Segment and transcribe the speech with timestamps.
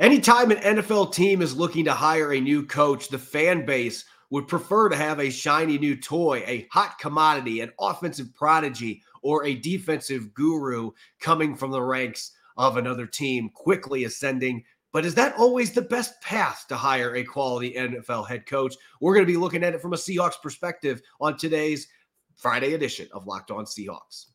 [0.00, 4.48] Anytime an NFL team is looking to hire a new coach, the fan base would
[4.48, 9.54] prefer to have a shiny new toy, a hot commodity, an offensive prodigy, or a
[9.54, 14.64] defensive guru coming from the ranks of another team, quickly ascending.
[14.92, 18.74] But is that always the best path to hire a quality NFL head coach?
[19.00, 21.86] We're going to be looking at it from a Seahawks perspective on today's
[22.34, 24.26] Friday edition of Locked On Seahawks.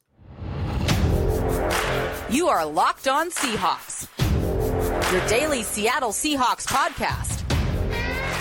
[2.29, 4.07] You are Locked On Seahawks,
[5.11, 7.39] your daily Seattle Seahawks podcast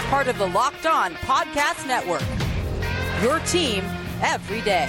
[0.08, 2.22] part of the Locked On Podcast Network.
[3.22, 3.84] Your team
[4.22, 4.88] every day.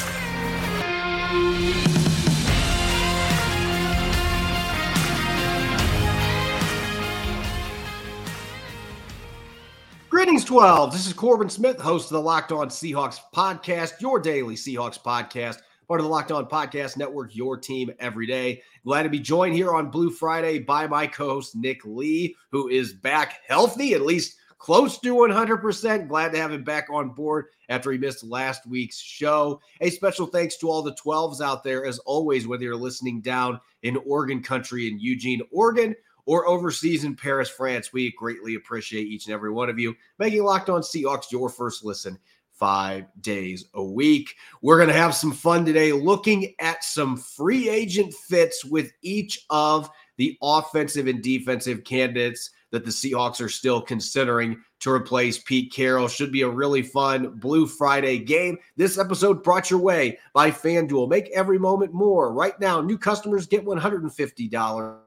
[10.09, 10.93] Greetings, 12.
[10.93, 15.57] This is Corbin Smith, host of the Locked On Seahawks podcast, your daily Seahawks podcast,
[15.89, 18.61] part of the Locked On Podcast Network, your team every day.
[18.85, 22.69] Glad to be joined here on Blue Friday by my co host, Nick Lee, who
[22.69, 26.07] is back healthy, at least close to 100%.
[26.07, 29.59] Glad to have him back on board after he missed last week's show.
[29.81, 33.59] A special thanks to all the 12s out there, as always, whether you're listening down
[33.81, 35.95] in Oregon country in Eugene, Oregon,
[36.27, 37.91] or overseas in Paris, France.
[37.91, 41.83] We greatly appreciate each and every one of you making Locked On Seahawks your first
[41.83, 42.19] listen
[42.59, 44.35] five days a week.
[44.61, 49.45] We're going to have some fun today looking at some free agent fits with each
[49.49, 55.73] of the offensive and defensive candidates that the Seahawks are still considering to replace Pete
[55.73, 56.07] Carroll.
[56.07, 58.57] Should be a really fun Blue Friday game.
[58.75, 61.09] This episode brought your way by FanDuel.
[61.09, 62.31] Make every moment more.
[62.33, 64.97] Right now, new customers get $150.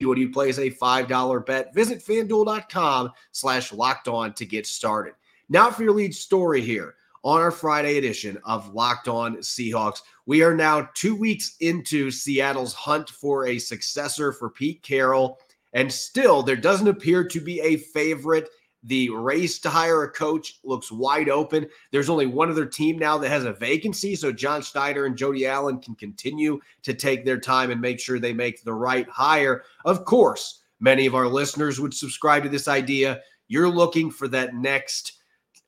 [0.00, 5.14] When you place a $5 bet, visit fanduel.com slash locked on to get started.
[5.48, 10.00] Now for your lead story here on our Friday edition of Locked On Seahawks.
[10.26, 15.38] We are now two weeks into Seattle's hunt for a successor for Pete Carroll.
[15.72, 18.48] And still, there doesn't appear to be a favorite.
[18.82, 21.68] The race to hire a coach looks wide open.
[21.92, 24.16] There's only one other team now that has a vacancy.
[24.16, 28.18] So John Schneider and Jody Allen can continue to take their time and make sure
[28.18, 29.62] they make the right hire.
[29.84, 33.20] Of course, many of our listeners would subscribe to this idea.
[33.46, 35.15] You're looking for that next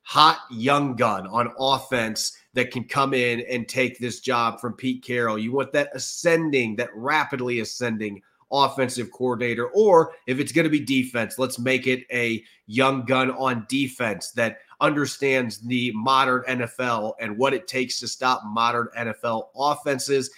[0.08, 5.04] hot young gun on offense that can come in and take this job from Pete
[5.04, 5.38] Carroll.
[5.38, 10.80] You want that ascending, that rapidly ascending offensive coordinator, or if it's going to be
[10.80, 17.36] defense, let's make it a young gun on defense that understands the modern NFL and
[17.36, 20.30] what it takes to stop modern NFL offenses.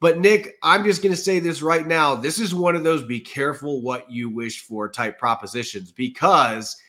[0.00, 2.14] But Nick, I'm just going to say this right now.
[2.14, 6.80] This is one of those be careful what you wish for type propositions because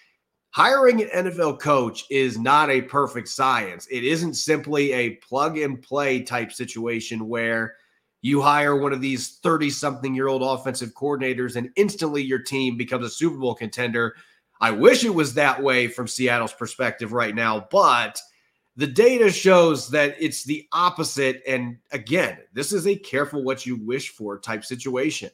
[0.51, 3.87] hiring an NFL coach is not a perfect science.
[3.91, 7.75] It isn't simply a plug and play type situation where
[8.21, 12.77] you hire one of these 30 something year old offensive coordinators and instantly your team
[12.77, 14.15] becomes a Super Bowl contender.
[14.59, 18.19] I wish it was that way from Seattle's perspective right now, but
[18.75, 21.41] the data shows that it's the opposite.
[21.47, 25.29] And again, this is a careful what you wish for type situation.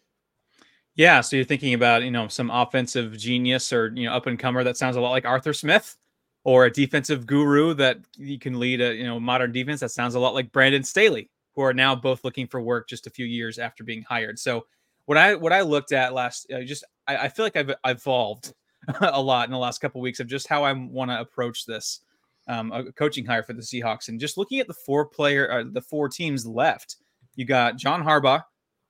[0.96, 4.40] Yeah, so you're thinking about you know some offensive genius or you know up and
[4.40, 5.98] comer that sounds a lot like Arthur Smith,
[6.46, 10.16] or a defensive guru that you can lead a you know modern defense that sounds
[10.16, 13.26] a lot like Brandon Staley who are now both looking for work just a few
[13.26, 14.38] years after being hired.
[14.38, 14.66] So
[15.06, 18.54] what I what I looked at last, uh, just I, I, feel like I've evolved
[19.02, 21.66] a lot in the last couple of weeks of just how I want to approach
[21.66, 22.02] this
[22.48, 25.64] um, a coaching hire for the Seahawks, and just looking at the four player, uh,
[25.72, 26.98] the four teams left.
[27.36, 28.44] You got John Harbaugh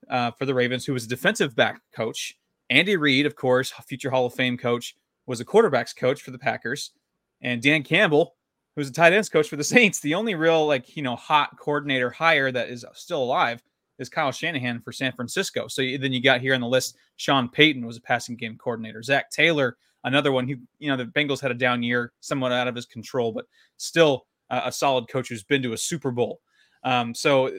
[0.10, 2.38] uh, for the Ravens, who was a defensive back coach.
[2.70, 4.96] Andy Reid, of course, future Hall of Fame coach,
[5.26, 6.92] was a quarterbacks coach for the Packers,
[7.42, 8.36] and Dan Campbell,
[8.76, 10.00] who's a tight ends coach for the Saints.
[10.00, 13.62] The only real like you know hot coordinator hire that is still alive
[13.98, 15.68] is Kyle Shanahan for San Francisco.
[15.68, 19.02] So then you got here on the list Sean Payton was a passing game coordinator.
[19.02, 22.68] Zac Taylor, another one who you know the Bengals had a down year, somewhat out
[22.68, 23.46] of his control, but
[23.78, 26.42] still uh, a solid coach who's been to a Super Bowl.
[26.84, 27.52] Um, so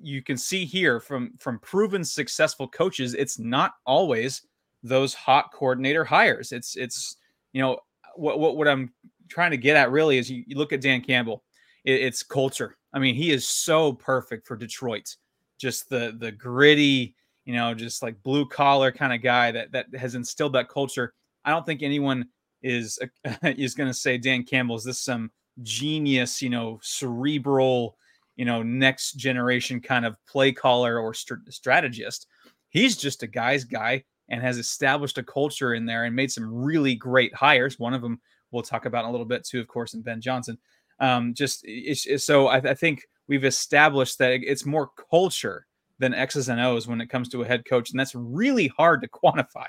[0.00, 4.42] you, can see here from from proven successful coaches, it's not always
[4.82, 6.52] those hot coordinator hires.
[6.52, 7.16] It's it's
[7.52, 7.78] you know
[8.16, 8.92] what what, what I'm
[9.28, 11.42] trying to get at really is you, you look at Dan Campbell,
[11.84, 12.76] it, it's culture.
[12.92, 15.16] I mean, he is so perfect for Detroit.
[15.58, 17.14] Just the the gritty,
[17.44, 21.14] you know, just like blue collar kind of guy that that has instilled that culture.
[21.44, 22.28] I don't think anyone
[22.62, 22.98] is
[23.42, 25.30] is going to say Dan Campbell is this some
[25.62, 27.96] genius, you know, cerebral,
[28.36, 32.26] you know, next generation kind of play caller or st- strategist.
[32.70, 36.52] He's just a guy's guy and has established a culture in there and made some
[36.52, 37.78] really great hires.
[37.78, 38.20] One of them
[38.50, 40.58] we'll talk about in a little bit too, of course, and Ben Johnson.
[41.00, 45.66] Um, just it's, it's, so I, I, think we've established that it's more culture
[45.98, 47.90] than X's and O's when it comes to a head coach.
[47.90, 49.66] And that's really hard to quantify.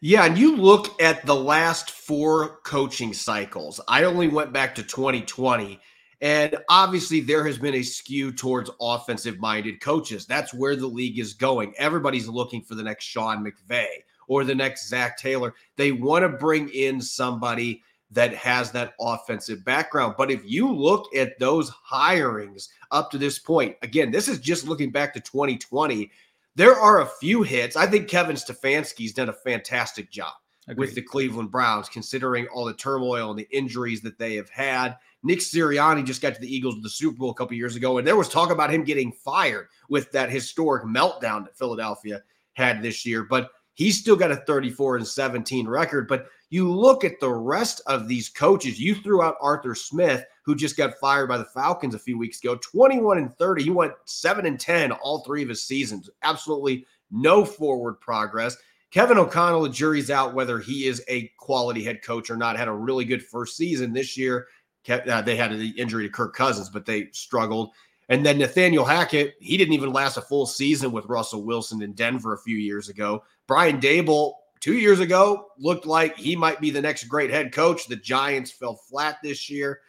[0.00, 3.80] Yeah, and you look at the last four coaching cycles.
[3.86, 5.78] I only went back to 2020,
[6.20, 10.26] and obviously there has been a skew towards offensive minded coaches.
[10.26, 11.74] That's where the league is going.
[11.78, 13.86] Everybody's looking for the next Sean McVay
[14.28, 15.54] or the next Zac Taylor.
[15.76, 17.82] They want to bring in somebody
[18.12, 20.14] that has that offensive background.
[20.18, 24.66] But if you look at those hirings up to this point, again, this is just
[24.66, 26.10] looking back to 2020
[26.56, 27.76] there are a few hits.
[27.76, 30.34] I think Kevin Stefanski's done a fantastic job
[30.68, 30.78] Agreed.
[30.78, 34.96] with the Cleveland Browns, considering all the turmoil and the injuries that they have had.
[35.22, 37.98] Nick Sirianni just got to the Eagles with the Super Bowl a couple years ago,
[37.98, 42.22] and there was talk about him getting fired with that historic meltdown that Philadelphia
[42.54, 43.24] had this year.
[43.24, 46.08] But he's still got a 34 and 17 record.
[46.08, 50.54] But you look at the rest of these coaches, you threw out Arthur Smith, who
[50.54, 53.62] just got fired by the Falcons a few weeks ago, 21 and 30.
[53.62, 56.10] He went 7 and 10 all three of his seasons.
[56.22, 58.56] Absolutely no forward progress.
[58.90, 62.56] Kevin O'Connell, the jury's out whether he is a quality head coach or not.
[62.56, 64.48] Had a really good first season this year.
[64.88, 67.70] Uh, they had the injury to Kirk Cousins, but they struggled.
[68.08, 71.92] And then Nathaniel Hackett, he didn't even last a full season with Russell Wilson in
[71.92, 73.22] Denver a few years ago.
[73.46, 77.86] Brian Daboll, two years ago looked like he might be the next great head coach.
[77.86, 79.80] The Giants fell flat this year.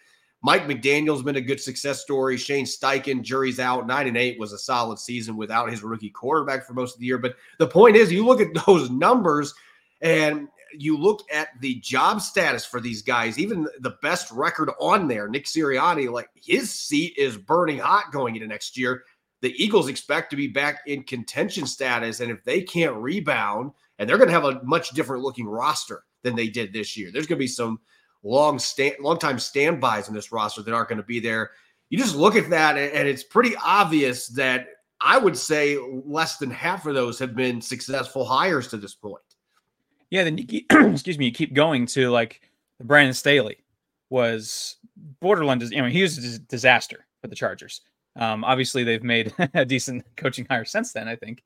[0.43, 2.35] Mike McDaniel's been a good success story.
[2.35, 3.85] Shane Steichen, jury's out.
[3.85, 7.05] Nine and eight was a solid season without his rookie quarterback for most of the
[7.05, 7.19] year.
[7.19, 9.53] But the point is, you look at those numbers
[10.01, 15.07] and you look at the job status for these guys, even the best record on
[15.07, 19.03] there, Nick Sirianni, like his seat is burning hot going into next year.
[19.41, 22.19] The Eagles expect to be back in contention status.
[22.19, 23.71] And if they can't rebound,
[24.01, 27.11] and they're going to have a much different looking roster than they did this year.
[27.11, 27.79] There's going to be some
[28.23, 31.51] long stand, long time standbys in this roster that aren't going to be there.
[31.89, 34.67] You just look at that, and it's pretty obvious that
[35.01, 39.21] I would say less than half of those have been successful hires to this point.
[40.11, 42.41] Yeah, then you keep, excuse me, you keep going to like
[42.83, 43.57] Brandon Staley
[44.09, 44.77] was
[45.19, 45.59] borderline.
[45.61, 47.81] You know, he was a disaster for the Chargers.
[48.17, 51.07] Um, obviously, they've made a decent coaching hire since then.
[51.07, 51.43] I think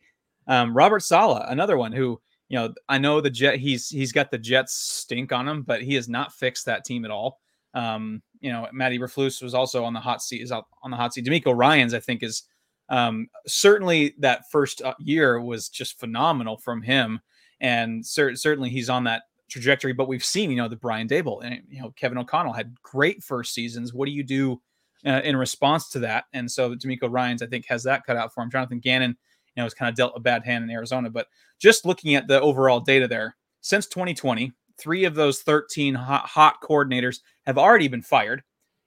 [0.47, 2.19] um, Robert Saleh, another one who
[2.49, 5.81] you know, I know the Jet he's he's got the Jets stink on him, but
[5.81, 7.39] he has not fixed that team at all.
[7.73, 10.97] Um, you know, Matty Eberflus was also on the hot seat, is out on the
[10.97, 11.25] hot seat.
[11.25, 12.43] DeMeco Ryans, I think, is
[12.89, 17.19] um, certainly that first uh, year was just phenomenal from him,
[17.65, 19.91] and cer- certainly he's on that trajectory.
[19.91, 23.23] But we've seen, you know, the Brian Daboll and you know Kevin O'Connell had great
[23.23, 23.91] first seasons.
[23.91, 24.61] What do you do
[25.03, 26.25] uh, in response to that?
[26.33, 28.51] And so DeMeco Ryans, I think, has that cut out for him.
[28.51, 29.17] Jonathan Gannon
[29.55, 31.09] you know, has kind of dealt a bad hand in Arizona.
[31.09, 31.27] But
[31.59, 36.61] just looking at the overall data there, since 2020, three of those 13 hot, hot
[36.61, 38.43] coordinators have already been fired.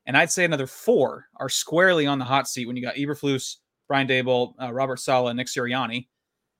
[0.06, 3.56] And I'd say another four are squarely on the hot seat when you got Eberflus,
[3.88, 6.06] Brian Daboll, uh, Robert Saleh, Nick Sirianni.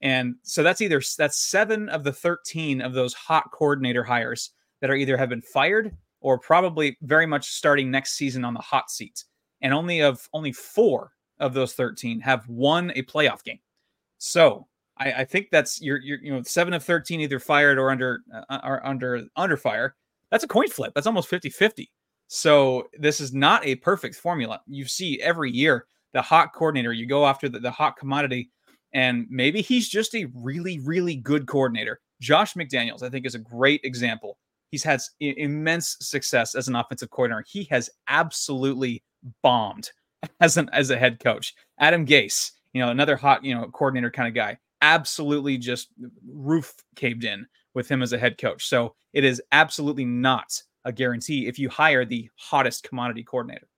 [0.00, 4.90] And so that's either that's seven of the 13 of those hot coordinator hires that
[4.90, 8.90] are either have been fired or probably very much starting next season on the hot
[8.90, 9.24] seat.
[9.60, 13.58] And only of only four of those 13 have won a playoff game.
[14.18, 14.66] So
[14.98, 18.20] I, I think that's you're, you're you know seven of thirteen either fired or under
[18.50, 19.94] uh, under under fire.
[20.30, 20.92] That's a coin flip.
[20.94, 21.86] That's almost 50-50.
[22.26, 24.60] So this is not a perfect formula.
[24.66, 26.92] You see every year the hot coordinator.
[26.92, 28.50] You go after the, the hot commodity,
[28.92, 32.00] and maybe he's just a really really good coordinator.
[32.20, 34.38] Josh McDaniels, I think, is a great example.
[34.70, 37.44] He's had immense success as an offensive coordinator.
[37.48, 39.02] He has absolutely
[39.42, 39.90] bombed
[40.40, 41.54] as an as a head coach.
[41.78, 44.58] Adam Gase, you know, another hot, you know, coordinator kind of guy.
[44.82, 45.88] Absolutely just
[46.26, 48.66] roof caved in with him as a head coach.
[48.66, 53.68] So it is absolutely not a guarantee if you hire the hottest commodity coordinator.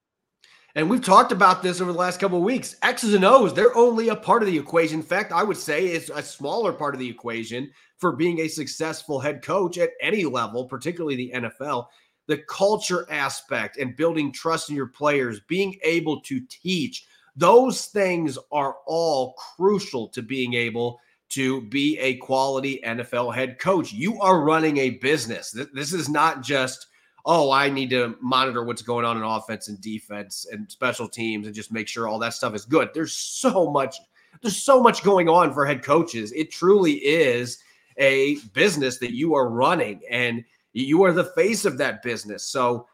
[0.76, 2.76] And we've talked about this over the last couple of weeks.
[2.82, 5.00] X's and O's, they're only a part of the equation.
[5.00, 8.48] In fact, I would say it's a smaller part of the equation for being a
[8.48, 11.86] successful head coach at any level, particularly the NFL.
[12.28, 18.38] The culture aspect and building trust in your players, being able to teach, those things
[18.52, 21.00] are all crucial to being able
[21.30, 23.92] to be a quality NFL head coach.
[23.92, 25.50] You are running a business.
[25.72, 26.86] This is not just,
[27.24, 31.46] oh, I need to monitor what's going on in offense and defense and special teams
[31.46, 32.90] and just make sure all that stuff is good.
[32.94, 33.96] There's so much
[34.42, 36.32] there's so much going on for head coaches.
[36.32, 37.58] It truly is
[37.98, 42.44] a business that you are running and you are the face of that business.
[42.44, 42.86] So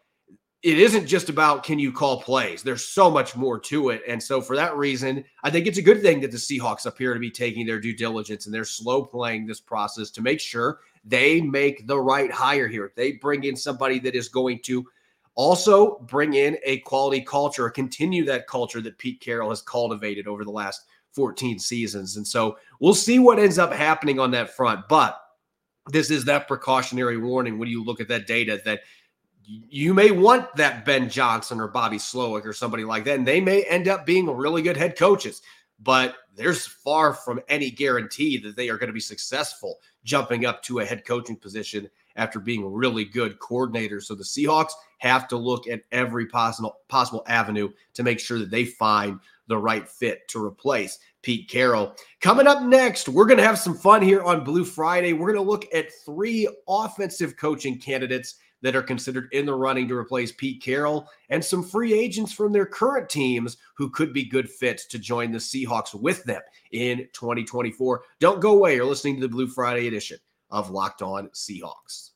[0.63, 2.63] it isn't just about can you call plays.
[2.63, 4.03] There's so much more to it.
[4.09, 7.15] And so for that reason, I think it's a good thing that the Seahawks appear
[7.15, 10.81] to be taking their due diligence and they're slow playing this process to make sure
[11.07, 12.93] they make the right hire here.
[12.97, 14.85] They bring in somebody that is going to
[15.37, 20.45] also bring in a quality culture, continue that culture that Pete Carroll has cultivated over
[20.45, 20.83] the last
[21.13, 22.17] 14 seasons.
[22.17, 24.89] And so we'll see what ends up happening on that front.
[24.89, 25.21] But
[25.89, 28.81] this is that precautionary warning when you look at that data that
[29.45, 33.41] you may want that Ben Johnson or Bobby Slowik or somebody like that, and they
[33.41, 35.41] may end up being really good head coaches.
[35.81, 40.63] But there's far from any guarantee that they are going to be successful jumping up
[40.63, 44.05] to a head coaching position after being really good coordinators.
[44.05, 48.51] So the Seahawks have to look at every possible possible avenue to make sure that
[48.51, 51.95] they find the right fit to replace Pete Carroll.
[52.21, 55.13] Coming up next, we're going to have some fun here on Blue Friday.
[55.13, 59.87] We're going to look at three offensive coaching candidates that are considered in the running
[59.87, 64.25] to replace Pete Carroll and some free agents from their current teams who could be
[64.25, 66.43] good fits to join the Seahawks with them
[66.73, 68.03] in 2024.
[68.19, 68.75] Don't go away.
[68.75, 70.19] You're listening to the Blue Friday edition
[70.51, 72.11] of Locked On Seahawks.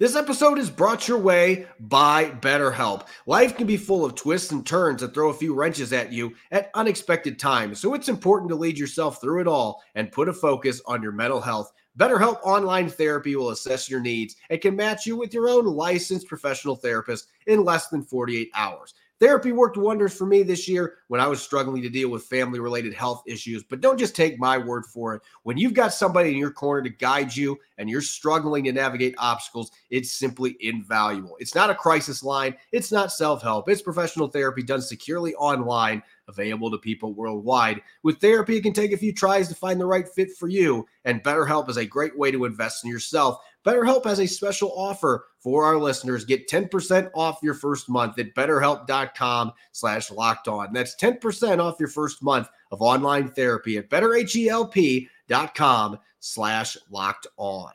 [0.00, 3.06] This episode is brought your way by BetterHelp.
[3.26, 6.34] Life can be full of twists and turns that throw a few wrenches at you
[6.50, 10.32] at unexpected times, so it's important to lead yourself through it all and put a
[10.32, 11.72] focus on your mental health.
[11.98, 16.26] BetterHelp Online Therapy will assess your needs and can match you with your own licensed
[16.26, 18.94] professional therapist in less than 48 hours.
[19.20, 22.58] Therapy worked wonders for me this year when I was struggling to deal with family
[22.58, 23.62] related health issues.
[23.62, 25.22] But don't just take my word for it.
[25.44, 29.14] When you've got somebody in your corner to guide you and you're struggling to navigate
[29.18, 31.36] obstacles, it's simply invaluable.
[31.38, 36.02] It's not a crisis line, it's not self help, it's professional therapy done securely online
[36.28, 37.82] available to people worldwide.
[38.02, 40.86] With therapy, it can take a few tries to find the right fit for you,
[41.04, 43.38] and BetterHelp is a great way to invest in yourself.
[43.64, 46.24] BetterHelp has a special offer for our listeners.
[46.24, 50.72] Get 10% off your first month at betterhelp.com slash locked on.
[50.72, 57.72] That's 10% off your first month of online therapy at betterhelp.com slash locked on.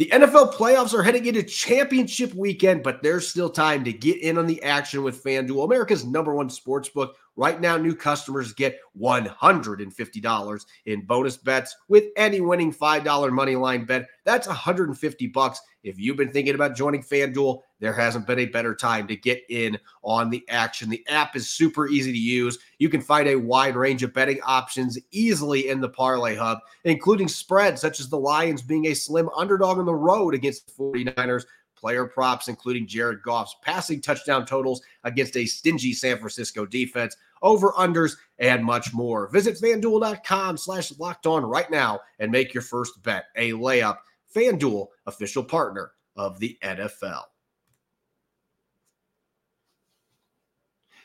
[0.00, 4.38] The NFL playoffs are heading into championship weekend, but there's still time to get in
[4.38, 7.16] on the action with FanDuel, America's number one sports book.
[7.36, 13.84] Right now, new customers get $150 in bonus bets with any winning $5 money line
[13.84, 14.06] bet.
[14.24, 15.60] That's 150 bucks.
[15.82, 19.42] If you've been thinking about joining FanDuel, there hasn't been a better time to get
[19.48, 20.88] in on the action.
[20.88, 22.58] The app is super easy to use.
[22.78, 27.28] You can find a wide range of betting options easily in the Parlay Hub, including
[27.28, 31.44] spreads such as the Lions being a slim underdog on the road against the 49ers
[31.80, 37.72] player props, including Jared Goff's passing touchdown totals against a stingy San Francisco defense, over
[37.72, 39.28] unders, and much more.
[39.28, 43.98] Visit fanduel.com slash locked on right now and make your first bet a layup.
[44.36, 47.22] FanDuel, official partner of the NFL.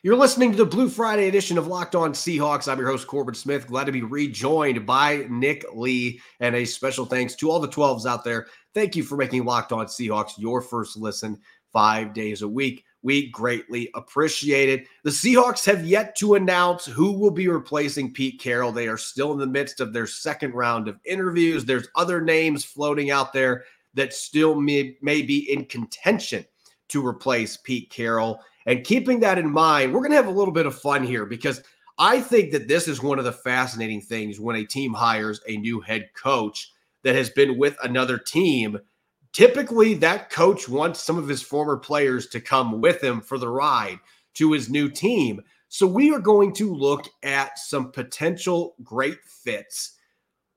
[0.05, 2.71] You're listening to the Blue Friday edition of Locked On Seahawks.
[2.71, 3.65] I'm your host, Corbin Smith.
[3.65, 6.21] Glad to be rejoined by Nick Lee.
[6.39, 8.45] And a special thanks to all the 12s out there.
[8.75, 11.39] Thank you for making Locked On Seahawks your first listen
[11.73, 12.83] five days a week.
[13.01, 14.87] We greatly appreciate it.
[15.03, 18.71] The Seahawks have yet to announce who will be replacing Pete Carroll.
[18.71, 21.65] They are still in the midst of their second round of interviews.
[21.65, 23.63] There's other names floating out there
[23.95, 26.45] that still may, may be in contention
[26.89, 28.39] to replace Pete Carroll.
[28.65, 31.25] And keeping that in mind, we're going to have a little bit of fun here
[31.25, 31.61] because
[31.97, 35.57] I think that this is one of the fascinating things when a team hires a
[35.57, 36.71] new head coach
[37.03, 38.79] that has been with another team.
[39.31, 43.47] Typically, that coach wants some of his former players to come with him for the
[43.47, 43.99] ride
[44.33, 45.41] to his new team.
[45.69, 49.93] So, we are going to look at some potential great fits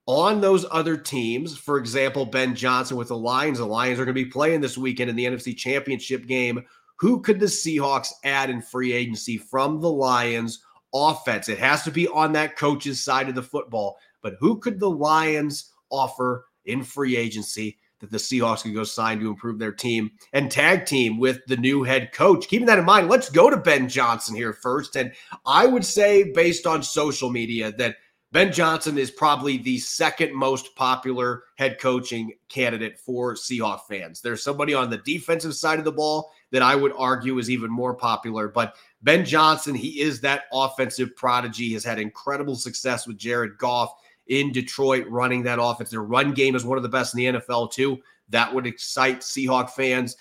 [0.05, 1.57] on those other teams.
[1.57, 3.59] For example, Ben Johnson with the Lions.
[3.59, 6.65] The Lions are going to be playing this weekend in the NFC Championship game
[6.99, 10.63] who could the Seahawks add in free agency from the Lions
[10.93, 11.47] offense?
[11.47, 14.89] It has to be on that coach's side of the football, but who could the
[14.89, 20.11] Lions offer in free agency that the Seahawks could go sign to improve their team
[20.33, 22.49] and tag team with the new head coach?
[22.49, 24.97] Keeping that in mind, let's go to Ben Johnson here first.
[24.97, 25.13] And
[25.45, 27.95] I would say, based on social media, that
[28.31, 34.21] Ben Johnson is probably the second most popular head coaching candidate for Seahawk fans.
[34.21, 37.71] There's somebody on the defensive side of the ball that I would argue is even
[37.71, 43.17] more popular, but Ben Johnson, he is that offensive prodigy, has had incredible success with
[43.17, 43.93] Jared Goff
[44.27, 45.89] in Detroit running that offense.
[45.89, 47.97] Their run game is one of the best in the NFL, too.
[48.29, 50.15] That would excite Seahawk fans.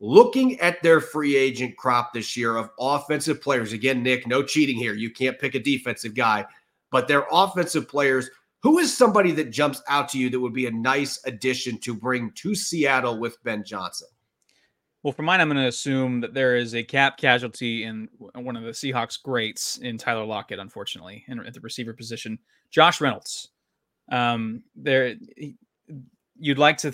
[0.00, 4.76] Looking at their free agent crop this year of offensive players, again, Nick, no cheating
[4.76, 4.94] here.
[4.94, 6.46] You can't pick a defensive guy
[6.92, 8.30] but their offensive players.
[8.62, 11.94] Who is somebody that jumps out to you that would be a nice addition to
[11.94, 14.06] bring to Seattle with Ben Johnson?
[15.02, 18.54] Well, for mine, I'm going to assume that there is a cap casualty in one
[18.54, 22.38] of the Seahawks greats in Tyler Lockett, unfortunately, in, at the receiver position.
[22.70, 23.48] Josh Reynolds.
[24.12, 25.16] Um, there,
[26.38, 26.92] you'd like to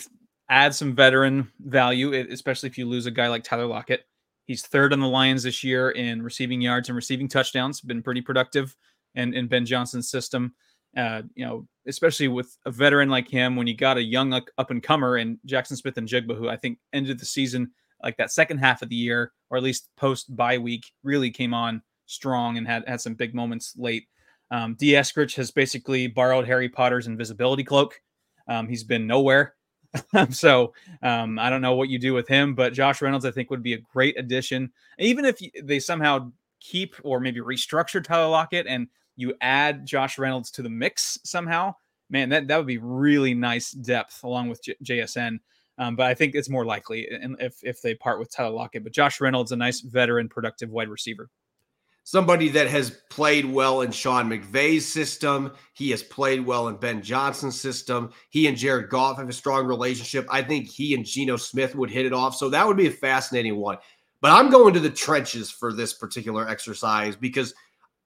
[0.48, 4.06] add some veteran value, especially if you lose a guy like Tyler Lockett.
[4.46, 7.82] He's third on the Lions this year in receiving yards and receiving touchdowns.
[7.82, 8.74] Been pretty productive
[9.18, 10.54] in, in Ben Johnson's system.
[10.96, 14.70] Uh, you know, especially with a veteran like him, when you got a young up
[14.70, 17.70] and comer and Jackson Smith-Njigba, who I think ended the season
[18.02, 21.52] like that second half of the year, or at least post bye week, really came
[21.52, 24.06] on strong and had had some big moments late.
[24.50, 28.00] Um, Dee Eskridge has basically borrowed Harry Potter's invisibility cloak.
[28.48, 29.54] Um, he's been nowhere.
[30.30, 30.72] so
[31.02, 33.62] um, I don't know what you do with him, but Josh Reynolds, I think, would
[33.62, 34.70] be a great addition.
[34.98, 40.50] Even if they somehow keep or maybe restructure Tyler Lockett and you add Josh Reynolds
[40.52, 41.74] to the mix somehow,
[42.08, 45.38] man, that, that would be really nice depth along with J- JSN.
[45.76, 47.06] Um, but I think it's more likely
[47.38, 48.82] if if they part with Tyler Lockett.
[48.82, 51.30] But Josh Reynolds, a nice veteran, productive wide receiver
[52.08, 55.52] somebody that has played well in Sean McVay's system.
[55.74, 58.12] He has played well in Ben Johnson's system.
[58.30, 60.26] He and Jared Goff have a strong relationship.
[60.30, 62.34] I think he and Geno Smith would hit it off.
[62.34, 63.76] So that would be a fascinating one.
[64.22, 67.52] But I'm going to the trenches for this particular exercise because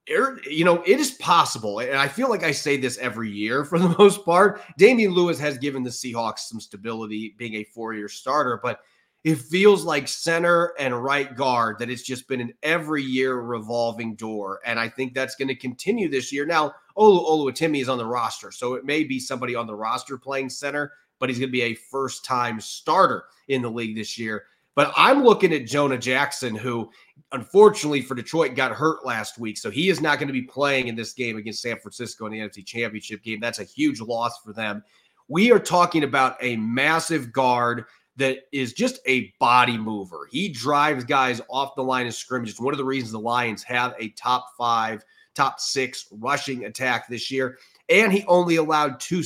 [0.08, 3.78] you know, it is possible, and I feel like I say this every year for
[3.78, 4.60] the most part.
[4.76, 8.80] Damien Lewis has given the Seahawks some stability being a four year starter, but
[9.24, 14.16] it feels like center and right guard that it's just been an every year revolving
[14.16, 14.60] door.
[14.64, 16.44] And I think that's going to continue this year.
[16.44, 20.18] Now, Olu Oluwatimi is on the roster, so it may be somebody on the roster
[20.18, 24.18] playing center, but he's going to be a first time starter in the league this
[24.18, 24.44] year.
[24.74, 26.90] But I'm looking at Jonah Jackson, who
[27.32, 29.58] unfortunately for Detroit got hurt last week.
[29.58, 32.32] So he is not going to be playing in this game against San Francisco in
[32.32, 33.40] the NFC Championship game.
[33.40, 34.82] That's a huge loss for them.
[35.28, 37.84] We are talking about a massive guard
[38.16, 40.28] that is just a body mover.
[40.30, 42.50] He drives guys off the line of scrimmage.
[42.50, 45.02] It's one of the reasons the Lions have a top five,
[45.34, 47.58] top six rushing attack this year.
[47.88, 49.22] And he only allowed two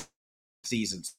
[0.63, 1.16] seasons.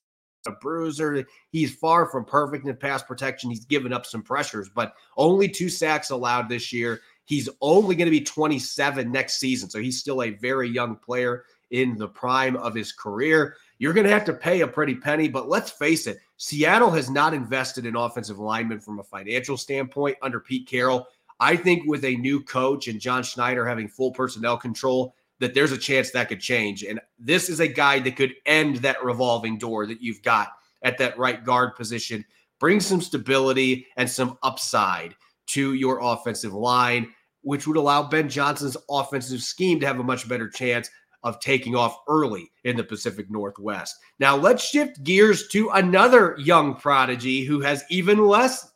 [0.47, 1.25] A bruiser.
[1.49, 3.49] He's far from perfect in pass protection.
[3.49, 7.01] He's given up some pressures, but only two sacks allowed this year.
[7.25, 9.69] He's only going to be 27 next season.
[9.69, 13.57] So he's still a very young player in the prime of his career.
[13.79, 17.09] You're going to have to pay a pretty penny, but let's face it, Seattle has
[17.09, 21.07] not invested in offensive linemen from a financial standpoint under Pete Carroll.
[21.39, 25.71] I think with a new coach and John Schneider having full personnel control, that there's
[25.71, 26.83] a chance that could change.
[26.83, 30.49] And this is a guy that could end that revolving door that you've got
[30.83, 32.25] at that right guard position,
[32.59, 35.15] bring some stability and some upside
[35.47, 40.27] to your offensive line, which would allow Ben Johnson's offensive scheme to have a much
[40.27, 40.89] better chance
[41.23, 43.95] of taking off early in the Pacific Northwest.
[44.19, 48.71] Now, let's shift gears to another young prodigy who has even less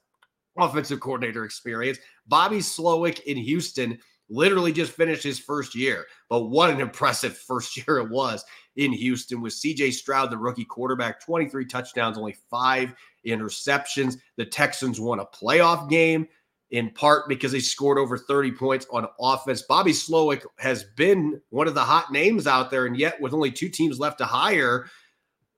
[0.57, 1.99] offensive coordinator experience.
[2.27, 3.97] Bobby Slowik in Houston
[4.31, 8.43] literally just finished his first year, but what an impressive first year it was
[8.77, 12.93] in Houston with CJ Stroud, the rookie quarterback, 23 touchdowns, only five
[13.27, 14.17] interceptions.
[14.37, 16.27] The Texans won a playoff game
[16.71, 19.61] in part because he scored over 30 points on offense.
[19.63, 23.51] Bobby Slowik has been one of the hot names out there, and yet with only
[23.51, 24.87] two teams left to hire,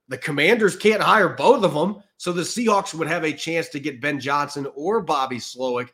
[0.08, 2.02] the Commanders can't hire both of them.
[2.18, 5.90] So the Seahawks would have a chance to get Ben Johnson or Bobby Slowik.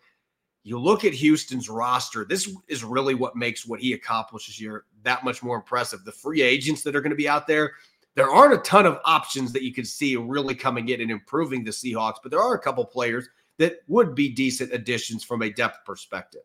[0.64, 2.26] You look at Houston's roster.
[2.26, 6.04] This is really what makes what he accomplishes here that much more impressive.
[6.04, 7.74] The free agents that are going to be out there,
[8.16, 11.64] there aren't a ton of options that you could see really coming in and improving
[11.64, 15.50] the Seahawks, but there are a couple players that would be decent additions from a
[15.50, 16.42] depth perspective.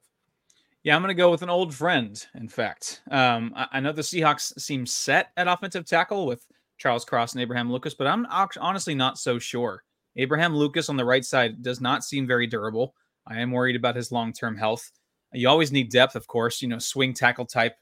[0.85, 2.25] Yeah, I'm going to go with an old friend.
[2.35, 6.47] In fact, um, I, I, know the Seahawks seem set at offensive tackle with
[6.77, 9.83] Charles Cross and Abraham Lucas, but I'm honestly not so sure.
[10.17, 12.95] Abraham Lucas on the right side does not seem very durable.
[13.27, 14.91] I am worried about his long term health.
[15.33, 17.77] You always need depth, of course, you know, swing tackle type.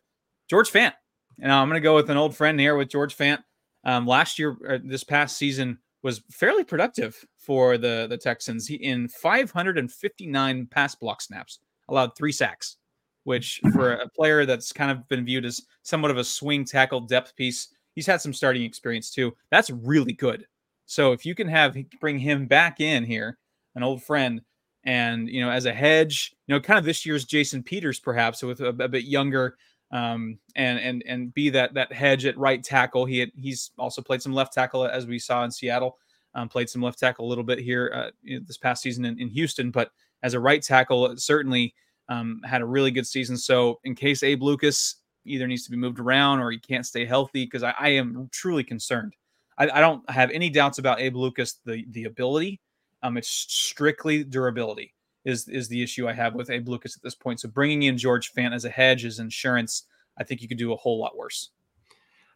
[0.48, 0.94] George Fant.
[1.40, 3.42] And I'm going to go with an old friend here with George Fant.
[3.84, 8.66] Um, last year, uh, this past season, was fairly productive for the the Texans.
[8.66, 12.76] He in 559 pass block snaps, allowed three sacks,
[13.24, 17.00] which for a player that's kind of been viewed as somewhat of a swing tackle
[17.00, 19.32] depth piece, he's had some starting experience too.
[19.50, 20.46] That's really good.
[20.86, 23.38] So if you can have bring him back in here,
[23.74, 24.42] an old friend,
[24.84, 28.42] and you know as a hedge, you know kind of this year's Jason Peters perhaps
[28.42, 29.56] with a, a bit younger
[29.92, 33.04] um, and and and be that that hedge at right tackle.
[33.04, 35.98] He had, he's also played some left tackle as we saw in Seattle.
[36.34, 39.28] Um, played some left tackle a little bit here uh, this past season in, in,
[39.28, 39.90] Houston, but
[40.22, 41.74] as a right tackle, certainly
[42.08, 43.36] um, had a really good season.
[43.36, 47.04] So in case Abe Lucas either needs to be moved around or he can't stay
[47.04, 49.14] healthy, because I, I, am truly concerned.
[49.58, 52.62] I, I, don't have any doubts about Abe Lucas the the ability.
[53.02, 57.14] Um, it's strictly durability is is the issue I have with Abe Lucas at this
[57.14, 57.40] point.
[57.40, 59.84] So bringing in George Fant as a hedge as insurance,
[60.18, 61.50] I think you could do a whole lot worse.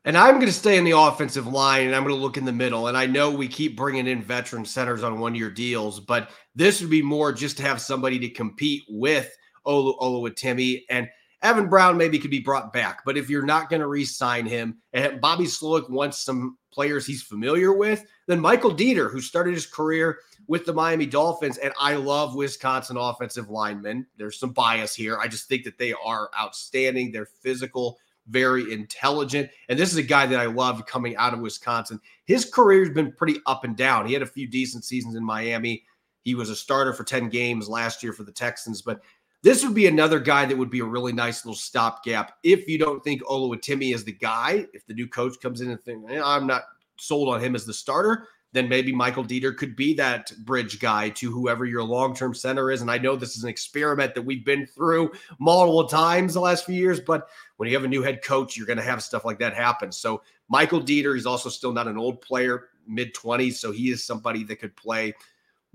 [0.05, 2.45] And I'm going to stay in the offensive line and I'm going to look in
[2.45, 2.87] the middle.
[2.87, 6.81] And I know we keep bringing in veteran centers on one year deals, but this
[6.81, 10.85] would be more just to have somebody to compete with Olu Oluwatimi.
[10.91, 11.09] And
[11.43, 13.01] Evan Brown maybe could be brought back.
[13.05, 17.05] But if you're not going to re sign him and Bobby Slowik wants some players
[17.05, 21.73] he's familiar with, then Michael Deiter, who started his career with the Miami Dolphins, and
[21.81, 24.07] I love Wisconsin offensive linemen.
[24.17, 25.19] There's some bias here.
[25.19, 27.13] I just think that they are outstanding.
[27.13, 29.51] They're physical very intelligent.
[29.69, 32.01] And this is a guy that I love coming out of Wisconsin.
[32.25, 34.07] His career's been pretty up and down.
[34.07, 35.85] He had a few decent seasons in Miami.
[36.23, 39.01] He was a starter for 10 games last year for the Texans, but
[39.43, 42.79] this would be another guy that would be a really nice little stopgap if you
[42.79, 44.67] don't think Oluwatimi is the guy.
[44.73, 46.65] If the new coach comes in and think eh, I'm not
[46.99, 51.11] sold on him as the starter, then maybe Michael Deiter could be that bridge guy
[51.11, 52.81] to whoever your long term center is.
[52.81, 56.65] And I know this is an experiment that we've been through multiple times the last
[56.65, 59.25] few years, but when you have a new head coach, you're going to have stuff
[59.25, 59.93] like that happen.
[59.93, 63.55] So Michael Deiter he's also still not an old player, mid 20s.
[63.55, 65.15] So he is somebody that could play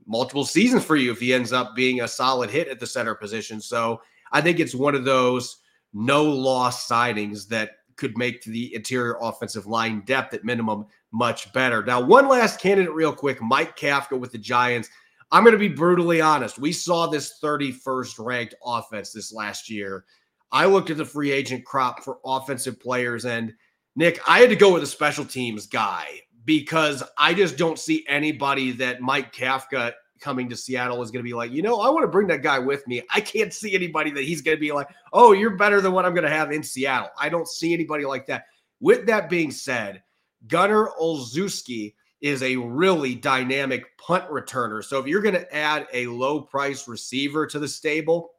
[0.07, 3.13] multiple seasons for you if he ends up being a solid hit at the center
[3.13, 3.61] position.
[3.61, 5.57] So I think it's one of those
[5.93, 11.83] no loss signings that could make the interior offensive line depth at minimum much better.
[11.85, 14.89] Now, one last candidate, real quick Mike Kafka with the Giants.
[15.31, 16.57] I'm going to be brutally honest.
[16.57, 20.03] We saw this 31st ranked offense this last year.
[20.51, 23.53] I looked at the free agent crop for offensive players, and
[23.95, 28.03] Nick, I had to go with a special teams guy because I just don't see
[28.09, 31.89] anybody that Mike Kafka coming to Seattle is going to be like, you know, I
[31.89, 33.01] want to bring that guy with me.
[33.13, 36.05] I can't see anybody that he's going to be like, oh, you're better than what
[36.05, 37.09] I'm going to have in Seattle.
[37.19, 38.45] I don't see anybody like that.
[38.79, 40.03] With that being said,
[40.47, 44.83] Gunnar Olszewski is a really dynamic punt returner.
[44.83, 48.31] So if you're going to add a low price receiver to the stable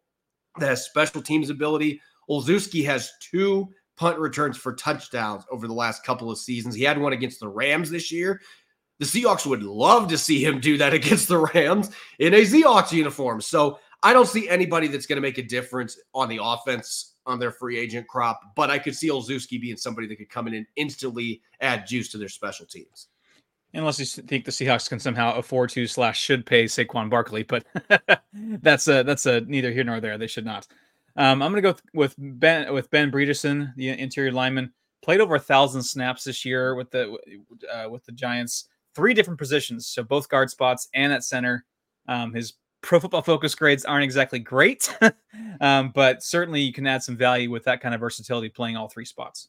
[0.59, 6.05] that has special teams ability, Olszewski has two punt returns for touchdowns over the last
[6.05, 6.75] couple of seasons.
[6.75, 8.41] He had one against the Rams this year.
[9.03, 12.93] The Seahawks would love to see him do that against the Rams in a Seahawks
[12.93, 13.41] uniform.
[13.41, 17.41] So I don't see anybody that's going to make a difference on the offense on
[17.41, 20.55] their free agent crop, but I could see Olszewski being somebody that could come in
[20.55, 23.09] and instantly add juice to their special teams.
[23.75, 27.65] Unless you think the Seahawks can somehow afford to slash should pay Saquon Barkley, but
[28.33, 30.17] that's a that's a neither here nor there.
[30.17, 30.69] They should not.
[31.17, 34.73] Um, I'm going to go with Ben with Ben Bredeson, the interior lineman.
[35.03, 37.17] Played over a thousand snaps this year with the
[37.73, 41.65] uh, with the Giants three different positions, so both guard spots and at center.
[42.09, 44.95] Um, his pro football focus grades aren't exactly great,
[45.61, 48.89] um, but certainly you can add some value with that kind of versatility playing all
[48.89, 49.49] three spots.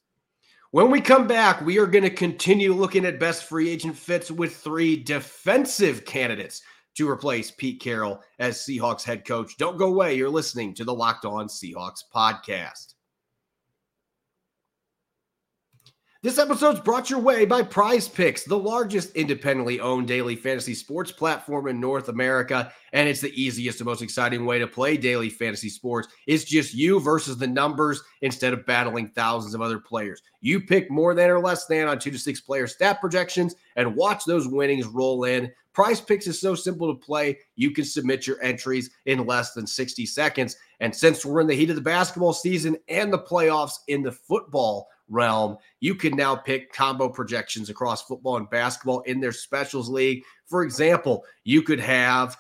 [0.72, 4.32] When we come back, we are going to continue looking at best free agent fits
[4.32, 6.64] with three defensive candidates
[6.96, 9.58] to replace Pete Carroll as Seahawks head coach.
[9.58, 10.16] Don't go away.
[10.16, 12.94] You're listening to the Locked On Seahawks podcast.
[16.24, 20.74] This episode is brought your way by Prize Picks, the largest independently owned daily fantasy
[20.74, 22.72] sports platform in North America.
[22.94, 26.08] And it's the easiest and most exciting way to play daily fantasy sports.
[26.26, 30.22] It's just you versus the numbers instead of battling thousands of other players.
[30.40, 33.94] You pick more than or less than on two to six player stat projections and
[33.94, 35.52] watch those winnings roll in.
[35.74, 37.38] Prize Picks is so simple to play.
[37.58, 40.56] You can submit your entries in less than 60 seconds.
[40.80, 44.12] And since we're in the heat of the basketball season and the playoffs in the
[44.14, 45.58] football realm.
[45.80, 50.24] You can now pick combo projections across football and basketball in their specials league.
[50.46, 52.38] For example, you could have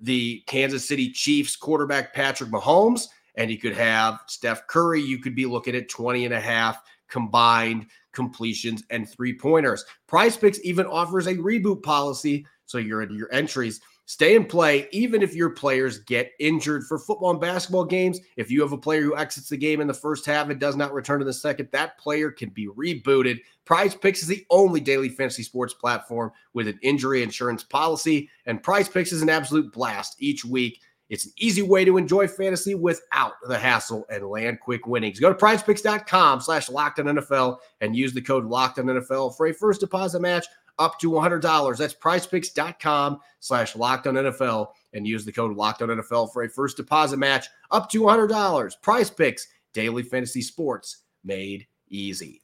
[0.00, 5.00] the Kansas City Chiefs quarterback Patrick Mahomes, and you could have Steph Curry.
[5.00, 9.84] You could be looking at 20 and a half combined completions and three pointers.
[10.06, 12.46] Prize Picks even offers a reboot policy.
[12.66, 17.30] So your, your entries Stay and play, even if your players get injured for football
[17.30, 18.20] and basketball games.
[18.36, 20.76] If you have a player who exits the game in the first half and does
[20.76, 23.40] not return in the second, that player can be rebooted.
[23.64, 28.62] Prize Picks is the only daily fantasy sports platform with an injury insurance policy, and
[28.62, 30.80] Prize Picks is an absolute blast each week.
[31.08, 35.20] It's an easy way to enjoy fantasy without the hassle and land quick winnings.
[35.20, 39.80] Go to prizepicks.com slash locked NFL and use the code locked NFL for a first
[39.80, 40.46] deposit match
[40.78, 41.76] up to $100.
[41.76, 46.48] That's prizepicks.com slash locked on NFL and use the code locked on NFL for a
[46.48, 48.82] first deposit match up to $100.
[48.82, 52.40] Prize Picks, daily fantasy sports made easy.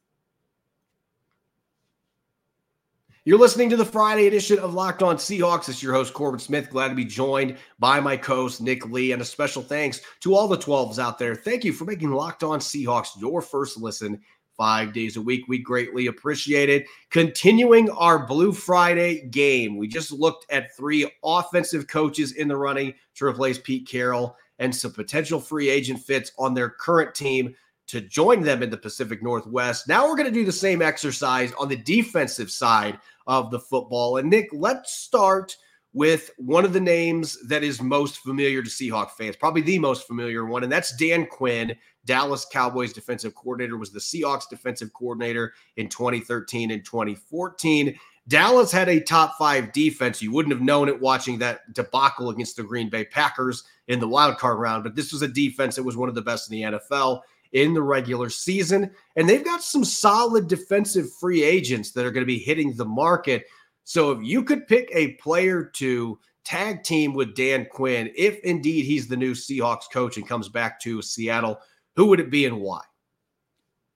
[3.27, 5.69] You're listening to the Friday edition of Locked On Seahawks.
[5.69, 6.71] It's your host, Corbin Smith.
[6.71, 9.13] Glad to be joined by my co host, Nick Lee.
[9.13, 11.35] And a special thanks to all the 12s out there.
[11.35, 14.21] Thank you for making Locked On Seahawks your first listen
[14.61, 15.49] five days a week.
[15.49, 16.85] We greatly appreciate it.
[17.09, 22.93] Continuing our Blue Friday game, we just looked at three offensive coaches in the running
[23.15, 27.55] to replace Pete Carroll and some potential free agent fits on their current team
[27.87, 29.89] to join them in the Pacific Northwest.
[29.89, 34.19] Now we're going to do the same exercise on the defensive side of the football.
[34.19, 35.57] And Nick, let's start
[35.93, 40.07] with one of the names that is most familiar to Seahawk fans, probably the most
[40.07, 41.75] familiar one, and that's Dan Quinn,
[42.05, 47.99] Dallas Cowboys defensive coordinator, was the Seahawks defensive coordinator in 2013 and 2014.
[48.29, 50.23] Dallas had a top five defense.
[50.23, 54.07] You wouldn't have known it watching that debacle against the Green Bay Packers in the
[54.07, 56.57] wild card round, but this was a defense that was one of the best in
[56.57, 57.23] the NFL
[57.53, 58.91] in the regular season.
[59.17, 62.85] And they've got some solid defensive free agents that are going to be hitting the
[62.85, 63.47] market.
[63.91, 68.85] So if you could pick a player to tag team with Dan Quinn, if indeed
[68.85, 71.59] he's the new Seahawks coach and comes back to Seattle,
[71.97, 72.83] who would it be and why?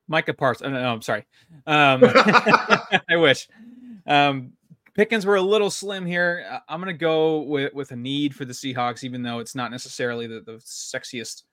[0.08, 0.72] Micah Parsons.
[0.72, 1.24] No, I'm sorry.
[1.68, 3.46] Um, I wish.
[4.04, 4.54] Um,
[4.94, 6.60] Pickens were a little slim here.
[6.68, 9.70] I'm going to go with, with a need for the Seahawks, even though it's not
[9.70, 11.44] necessarily the, the sexiest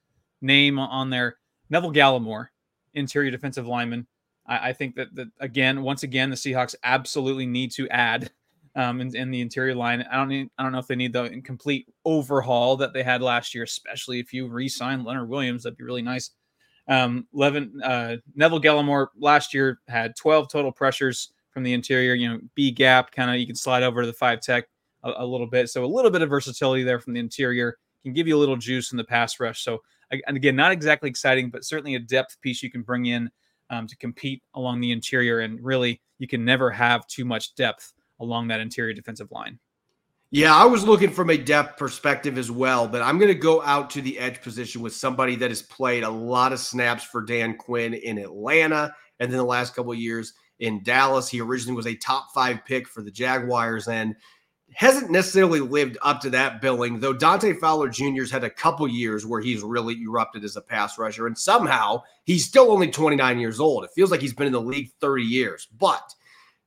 [0.42, 1.38] name on there.
[1.70, 2.48] Neville Gallimore,
[2.96, 4.08] interior defensive lineman.
[4.46, 8.32] I, I think that, that, again, once again, the Seahawks absolutely need to add
[8.76, 10.06] um, in, in, the interior line.
[10.12, 13.22] I don't need, I don't know if they need the complete overhaul that they had
[13.22, 15.64] last year, especially if you re-sign Leonard Williams.
[15.64, 16.32] That'd be really nice.
[16.88, 22.14] Um, Levin, uh, Neville Gallimore last year had 12 total pressures from the interior.
[22.14, 24.66] You know, B gap kind of you can slide over to the five tech
[25.04, 25.70] a, a, little bit.
[25.70, 28.58] So a little bit of versatility there from the interior can give you a little
[28.58, 29.64] juice in the pass rush.
[29.64, 29.80] So
[30.28, 33.30] and again, not exactly exciting, but certainly a depth piece you can bring in
[33.72, 35.40] um, to compete along the interior.
[35.40, 39.58] And really, you can never have too much depth along that interior defensive line.
[40.34, 43.62] Yeah, I was looking from a depth perspective as well, but I'm going to go
[43.64, 47.22] out to the edge position with somebody that has played a lot of snaps for
[47.22, 51.28] Dan Quinn in Atlanta and then the last couple years in Dallas.
[51.28, 54.16] He originally was a top five pick for the Jaguars and
[54.74, 59.26] hasn't necessarily lived up to that billing, though Dante Fowler Jr.'s had a couple years
[59.26, 61.28] where he's really erupted as a pass rusher.
[61.28, 63.84] And somehow he's still only 29 years old.
[63.84, 65.68] It feels like he's been in the league 30 years.
[65.78, 66.14] But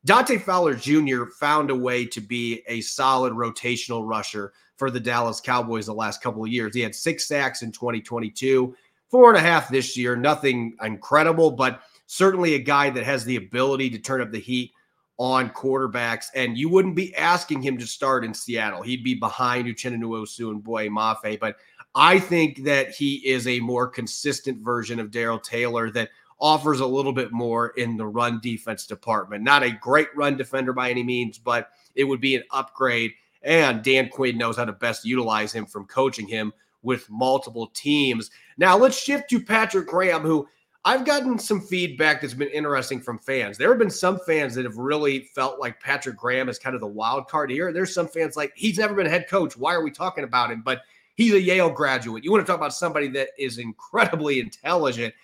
[0.05, 1.25] Dante Fowler Jr.
[1.38, 6.23] found a way to be a solid rotational rusher for the Dallas Cowboys the last
[6.23, 6.75] couple of years.
[6.75, 8.77] He had six sacks in 2022,
[9.09, 10.14] four and a half this year.
[10.14, 14.73] Nothing incredible, but certainly a guy that has the ability to turn up the heat
[15.18, 16.27] on quarterbacks.
[16.35, 18.83] And you wouldn't be asking him to start in Seattle.
[18.83, 21.38] He'd be behind Uchenna and Boye Mafe.
[21.38, 21.57] But
[21.94, 26.87] I think that he is a more consistent version of Darrell Taylor that offers a
[26.87, 29.44] little bit more in the run defense department.
[29.44, 33.12] Not a great run defender by any means, but it would be an upgrade.
[33.42, 38.31] And Dan Quinn knows how to best utilize him from coaching him with multiple teams.
[38.59, 40.48] Now let's shift to Patrick Graham, who
[40.87, 43.57] I've gotten some feedback that's been interesting from fans.
[43.57, 46.83] There have been some fans that have really felt like Patrick Graham is kind of
[46.83, 47.73] the wild card here.
[47.73, 49.57] There's some fans like he's never been head coach.
[49.57, 50.61] Why are we talking about him?
[50.62, 50.83] But
[51.14, 52.23] he's a Yale graduate.
[52.23, 55.14] You want to talk about somebody that is incredibly intelligent,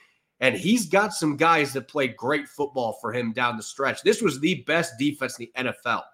[0.40, 4.03] and he's got some guys that played great football for him down the stretch.
[4.03, 6.05] This was the best defense in the NFL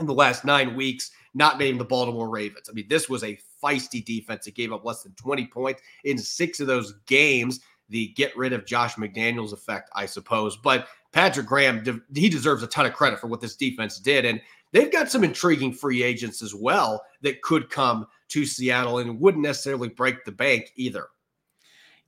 [0.00, 2.70] in the last nine weeks, not named the Baltimore Ravens.
[2.70, 6.16] I mean, this was a feisty defense that gave up less than 20 points in
[6.16, 10.56] six of those games the get rid of Josh McDaniels effect, I suppose.
[10.56, 14.24] But Patrick Graham, he deserves a ton of credit for what this defense did.
[14.24, 14.40] And
[14.72, 19.42] they've got some intriguing free agents as well that could come to Seattle and wouldn't
[19.42, 21.08] necessarily break the bank either.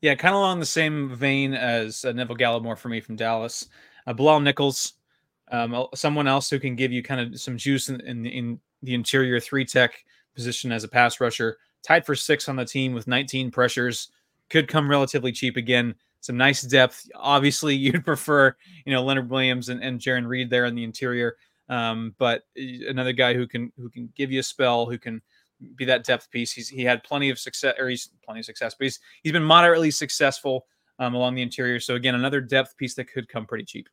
[0.00, 3.68] Yeah, kind of along the same vein as uh, Neville Gallimore for me from Dallas.
[4.06, 4.94] Uh, Bilal Nichols,
[5.50, 8.94] um, someone else who can give you kind of some juice in, in, in the
[8.94, 11.58] interior three tech position as a pass rusher.
[11.82, 14.08] Tied for six on the team with 19 pressures
[14.52, 15.94] could come relatively cheap again.
[16.20, 17.08] Some nice depth.
[17.16, 21.36] Obviously, you'd prefer, you know, Leonard Williams and, and Jarran Reed there in the interior.
[21.68, 25.22] Um, but another guy who can who can give you a spell, who can
[25.76, 26.52] be that depth piece.
[26.52, 29.44] He's he had plenty of success, or he's plenty of success, but he's he's been
[29.44, 30.66] moderately successful
[30.98, 31.80] um, along the interior.
[31.80, 33.88] So again, another depth piece that could come pretty cheap.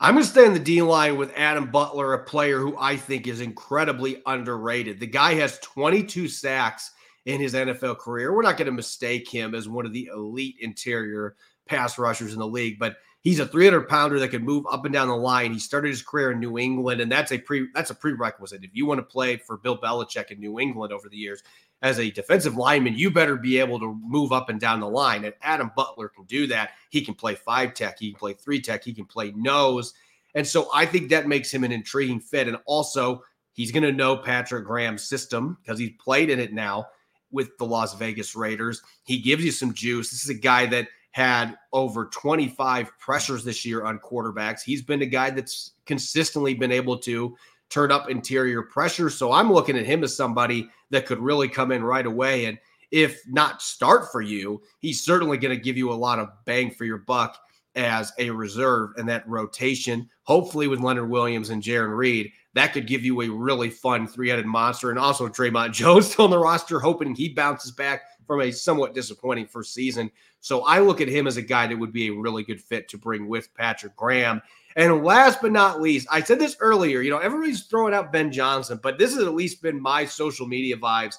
[0.00, 2.96] I'm going to stay in the D line with Adam Butler, a player who I
[2.96, 4.98] think is incredibly underrated.
[4.98, 6.92] The guy has 22 sacks
[7.26, 8.32] in his NFL career.
[8.32, 12.38] We're not going to mistake him as one of the elite interior pass rushers in
[12.38, 15.52] the league, but he's a 300 pounder that can move up and down the line.
[15.52, 18.62] He started his career in New England, and that's a pre that's a prerequisite.
[18.62, 21.42] If you want to play for Bill Belichick in New England over the years
[21.82, 25.24] as a defensive lineman, you better be able to move up and down the line.
[25.24, 26.70] And Adam Butler can do that.
[26.90, 29.94] He can play five tech, he can play three tech, he can play nose.
[30.34, 32.48] And so I think that makes him an intriguing fit.
[32.48, 36.88] And also, he's going to know Patrick Graham's system because he's played in it now
[37.34, 38.80] with the Las Vegas Raiders.
[39.02, 40.10] He gives you some juice.
[40.10, 44.62] This is a guy that had over 25 pressures this year on quarterbacks.
[44.62, 47.36] He's been a guy that's consistently been able to
[47.68, 49.10] turn up interior pressure.
[49.10, 52.46] So I'm looking at him as somebody that could really come in right away.
[52.46, 52.58] And
[52.90, 56.70] if not start for you, he's certainly going to give you a lot of bang
[56.70, 57.38] for your buck
[57.74, 60.08] as a reserve and that rotation.
[60.22, 64.28] Hopefully, with Leonard Williams and Jarran Reed, that could give you a really fun three
[64.28, 64.90] headed monster.
[64.90, 68.94] And also, Dre'Mont Jones still on the roster, hoping he bounces back from a somewhat
[68.94, 70.10] disappointing first season.
[70.40, 72.88] So I look at him as a guy that would be a really good fit
[72.88, 74.40] to bring with Patrick Graham.
[74.76, 78.32] And last but not least, I said this earlier, you know, everybody's throwing out Ben
[78.32, 81.16] Johnson, but this has at least been my social media vibes.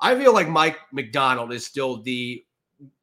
[0.00, 2.44] I feel like Mike Macdonald is still the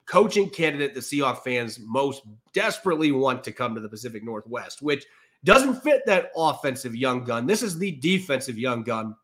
[0.06, 5.06] coaching candidate the Seahawks fans most desperately want to come to the Pacific Northwest, which
[5.44, 7.46] doesn't fit that offensive young gun.
[7.46, 9.16] This is the defensive young gun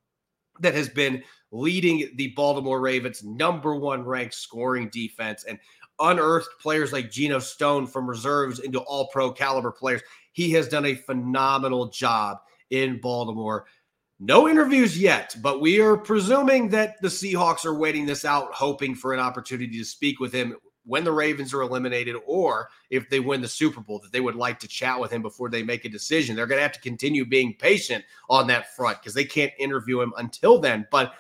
[0.59, 5.57] that has been leading the Baltimore Ravens number one ranked scoring defense and
[5.99, 10.01] unearthed players like Geno Stone from reserves into all pro caliber players.
[10.31, 13.65] He has done a phenomenal job in Baltimore.
[14.19, 18.93] No interviews yet, but we are presuming that the Seahawks are waiting this out, hoping
[18.93, 20.55] for an opportunity to speak with him
[20.85, 24.35] when the Ravens are eliminated or if they win the Super Bowl, that they would
[24.35, 26.35] like to chat with him before they make a decision.
[26.35, 30.01] They're going to have to continue being patient on that front because they can't interview
[30.01, 30.87] him until then.
[30.91, 31.13] But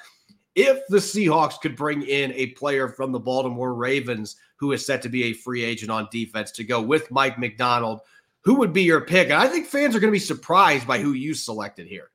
[0.55, 5.01] if the Seahawks could bring in a player from the Baltimore Ravens who is set
[5.03, 8.01] to be a free agent on defense to go with Mike Macdonald,
[8.41, 9.29] who would be your pick?
[9.29, 12.09] And I think fans are going to be surprised by who you selected here.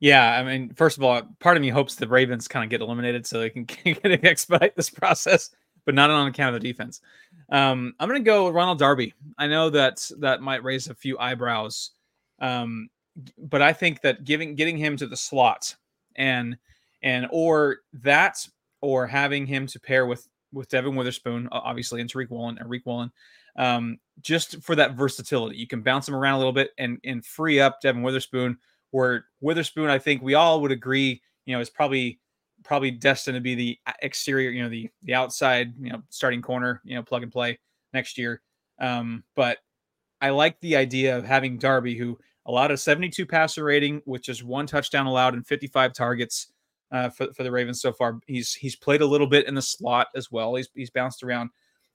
[0.00, 2.80] Yeah, I mean, first of all, part of me hopes the Ravens kind of get
[2.80, 5.50] eliminated so they can, can expedite this process
[5.84, 7.00] but not on account of the defense.
[7.50, 9.14] Um, I'm going to go Ronald Darby.
[9.38, 11.90] I know that that might raise a few eyebrows,
[12.40, 12.88] um,
[13.38, 15.74] but I think that giving getting him to the slot
[16.16, 16.56] and
[17.02, 18.46] and or that
[18.80, 23.12] or having him to pair with with Devon Witherspoon, obviously, and Tariq Woolen, Tariq Woolen,
[23.56, 25.56] um, just for that versatility.
[25.56, 28.58] You can bounce him around a little bit and and free up Devon Witherspoon.
[28.90, 32.20] Where Witherspoon, I think we all would agree, you know, is probably
[32.64, 36.80] probably destined to be the exterior, you know, the the outside, you know, starting corner,
[36.84, 37.58] you know, plug and play
[37.92, 38.40] next year.
[38.80, 39.58] Um, but
[40.20, 44.42] I like the idea of having Darby, who allowed a 72 passer rating with just
[44.42, 46.52] one touchdown allowed and 55 targets
[46.90, 48.18] uh, for, for the Ravens so far.
[48.26, 50.54] He's he's played a little bit in the slot as well.
[50.54, 51.50] He's he's bounced around.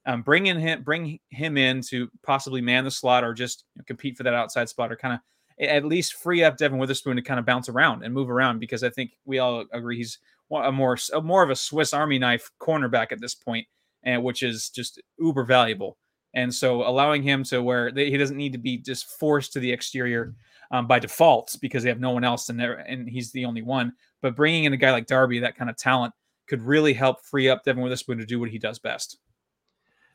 [0.06, 4.24] Um, bringing him bring him in to possibly man the slot or just compete for
[4.24, 5.20] that outside spot or kind of
[5.60, 8.84] at least free up Devon Witherspoon to kind of bounce around and move around because
[8.84, 10.18] I think we all agree he's
[10.52, 13.68] a more a more of a Swiss Army knife cornerback at this point,
[14.04, 15.98] and which is just uber valuable.
[16.34, 19.60] And so allowing him to where they, he doesn't need to be just forced to
[19.60, 20.36] the exterior
[20.72, 23.94] um, by default because they have no one else and and he's the only one.
[24.22, 26.14] But bringing in a guy like Darby, that kind of talent,
[26.48, 29.18] could really help free up Devon Witherspoon to do what he does best.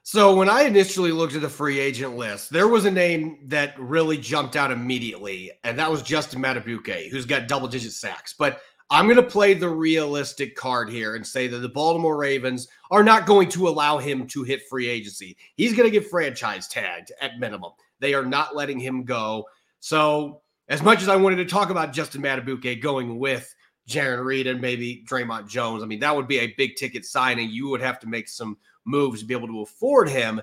[0.06, 3.74] So when I initially looked at the free agent list, there was a name that
[3.78, 8.34] really jumped out immediately, and that was Justin Madubuike, who's got double digit sacks.
[8.38, 12.68] But I'm going to play the realistic card here and say that the Baltimore Ravens
[12.90, 15.36] are not going to allow him to hit free agency.
[15.56, 17.72] He's going to get franchise tagged at minimum.
[18.00, 19.46] They are not letting him go.
[19.80, 23.54] So, as much as I wanted to talk about Justin Madubuike going with
[23.88, 27.50] Jarran Reed and maybe Dre'Mont Jones, I mean, that would be a big ticket signing.
[27.50, 30.40] You would have to make some moves to be able to afford him.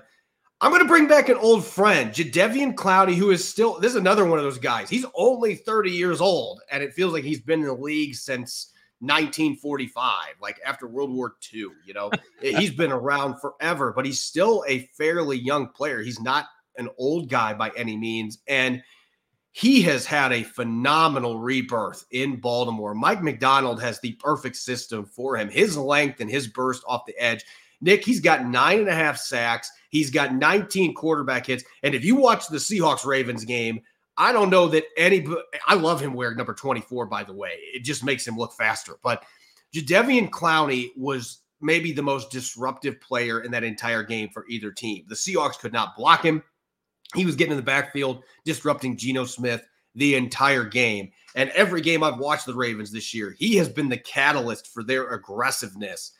[0.62, 3.96] I'm going to bring back an old friend, Jadeveon Clowney, who is still, this is
[3.96, 4.88] another one of those guys.
[4.88, 8.72] He's only 30 years old, and it feels like he's been in the league since
[9.00, 11.66] 1945, like after World War II.
[11.84, 16.00] You know, he's been around forever, but he's still a fairly young player.
[16.00, 16.46] He's not
[16.76, 18.38] an old guy by any means.
[18.46, 18.84] And
[19.50, 22.94] he has had a phenomenal rebirth in Baltimore.
[22.94, 25.50] Mike Macdonald has the perfect system for him.
[25.50, 27.44] His length and his burst off the edge
[27.82, 29.70] Nick, he's got nine and a half sacks.
[29.90, 31.64] He's got 19 quarterback hits.
[31.82, 33.82] And if you watch the Seahawks Ravens game,
[34.16, 35.26] I don't know that any.
[35.66, 37.58] I love him wearing number 24, by the way.
[37.74, 38.94] It just makes him look faster.
[39.02, 39.24] But
[39.74, 45.04] Jadeveon Clowney was maybe the most disruptive player in that entire game for either team.
[45.08, 46.42] The Seahawks could not block him.
[47.14, 51.10] He was getting in the backfield, disrupting Geno Smith the entire game.
[51.34, 54.82] And every game I've watched the Ravens this year, he has been the catalyst for
[54.82, 56.12] their aggressiveness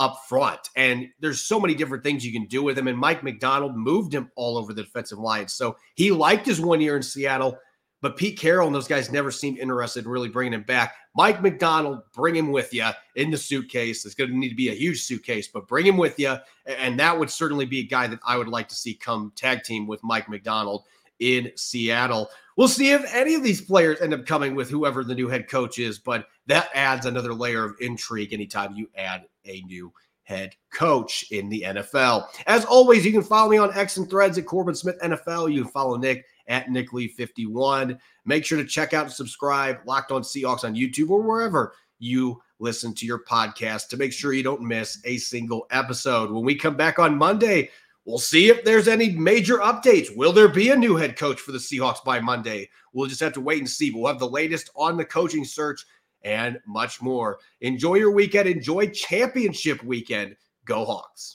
[0.00, 0.70] up front.
[0.74, 2.88] And there's so many different things you can do with him.
[2.88, 5.46] And Mike Macdonald moved him all over the defensive line.
[5.46, 7.58] So he liked his one year in Seattle,
[8.00, 10.94] but Pete Carroll and those guys never seemed interested in really bringing him back.
[11.14, 14.06] Mike Macdonald, bring him with you in the suitcase.
[14.06, 16.36] It's going to need to be a huge suitcase, but bring him with you.
[16.64, 19.64] And that would certainly be a guy that I would like to see come tag
[19.64, 20.84] team with Mike Macdonald
[21.20, 22.28] in Seattle.
[22.56, 25.48] We'll see if any of these players end up coming with whoever the new head
[25.48, 29.92] coach is, but that adds another layer of intrigue anytime you add a new
[30.24, 32.26] head coach in the NFL.
[32.46, 35.52] As always, you can follow me on X and Threads at Corbin Smith NFL.
[35.52, 37.98] You can follow Nick at Nick Lee 51.
[38.24, 42.40] Make sure to check out and subscribe Locked On Seahawks on YouTube or wherever you
[42.58, 46.30] listen to your podcast to make sure you don't miss a single episode.
[46.30, 47.70] When we come back on Monday,
[48.10, 50.14] we'll see if there's any major updates.
[50.14, 52.68] Will there be a new head coach for the Seahawks by Monday?
[52.92, 53.92] We'll just have to wait and see.
[53.92, 55.86] We'll have the latest on the coaching search
[56.22, 57.38] and much more.
[57.60, 58.48] Enjoy your weekend.
[58.48, 60.34] Enjoy championship weekend.
[60.64, 61.28] Go Hawks.